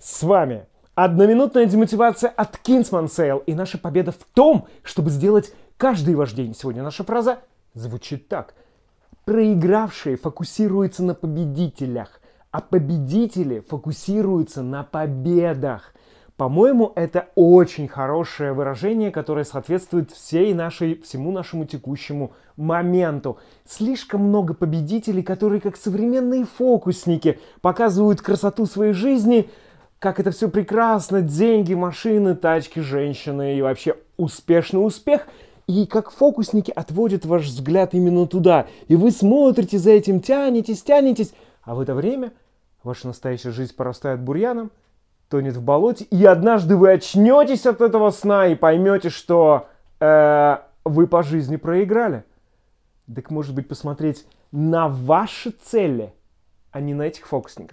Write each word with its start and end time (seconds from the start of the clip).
С 0.00 0.22
вами 0.22 0.64
одноминутная 0.94 1.66
демотивация 1.66 2.30
от 2.30 2.58
Kingsman 2.64 3.04
Sale 3.04 3.42
и 3.44 3.52
наша 3.52 3.76
победа 3.76 4.12
в 4.12 4.24
том, 4.32 4.66
чтобы 4.82 5.10
сделать 5.10 5.52
каждый 5.76 6.14
ваш 6.14 6.32
день. 6.32 6.54
Сегодня 6.54 6.82
наша 6.82 7.04
фраза 7.04 7.40
звучит 7.74 8.26
так. 8.26 8.54
Проигравшие 9.26 10.16
фокусируются 10.16 11.02
на 11.02 11.14
победителях, 11.14 12.22
а 12.50 12.62
победители 12.62 13.60
фокусируются 13.60 14.62
на 14.62 14.84
победах. 14.84 15.92
По-моему, 16.38 16.92
это 16.96 17.28
очень 17.34 17.86
хорошее 17.86 18.54
выражение, 18.54 19.10
которое 19.10 19.44
соответствует 19.44 20.10
всей 20.12 20.54
нашей, 20.54 20.98
всему 21.02 21.30
нашему 21.30 21.66
текущему 21.66 22.32
моменту. 22.56 23.36
Слишком 23.68 24.22
много 24.22 24.54
победителей, 24.54 25.22
которые 25.22 25.60
как 25.60 25.76
современные 25.76 26.46
фокусники 26.46 27.38
показывают 27.60 28.22
красоту 28.22 28.64
своей 28.64 28.94
жизни, 28.94 29.50
как 30.00 30.18
это 30.18 30.30
все 30.30 30.48
прекрасно, 30.48 31.20
деньги, 31.20 31.74
машины, 31.74 32.34
тачки, 32.34 32.80
женщины 32.80 33.56
и 33.56 33.62
вообще 33.62 33.96
успешный 34.16 34.78
успех. 34.78 35.28
И 35.66 35.86
как 35.86 36.10
фокусники 36.10 36.72
отводят 36.74 37.26
ваш 37.26 37.44
взгляд 37.44 37.94
именно 37.94 38.26
туда. 38.26 38.66
И 38.88 38.96
вы 38.96 39.12
смотрите 39.12 39.78
за 39.78 39.92
этим, 39.92 40.20
тянетесь, 40.20 40.82
тянетесь. 40.82 41.32
А 41.62 41.74
в 41.74 41.80
это 41.80 41.94
время 41.94 42.32
ваша 42.82 43.06
настоящая 43.06 43.52
жизнь 43.52 43.76
порастает 43.76 44.20
бурьяном, 44.20 44.72
тонет 45.28 45.54
в 45.54 45.62
болоте, 45.62 46.06
и 46.06 46.24
однажды 46.24 46.76
вы 46.76 46.92
очнетесь 46.92 47.66
от 47.66 47.82
этого 47.82 48.10
сна 48.10 48.48
и 48.48 48.56
поймете, 48.56 49.10
что 49.10 49.68
э, 50.00 50.56
вы 50.84 51.06
по 51.06 51.22
жизни 51.22 51.56
проиграли. 51.56 52.24
Так 53.14 53.30
может 53.30 53.54
быть 53.54 53.68
посмотреть 53.68 54.26
на 54.50 54.88
ваши 54.88 55.50
цели, 55.50 56.14
а 56.72 56.80
не 56.80 56.94
на 56.94 57.02
этих 57.02 57.28
фокусников. 57.28 57.68